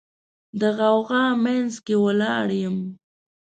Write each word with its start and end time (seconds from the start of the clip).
د 0.59 0.61
غوغا 0.77 1.25
منځ 1.43 1.73
کې 1.85 1.95
ولاړ 2.05 2.47
یم 2.61 2.77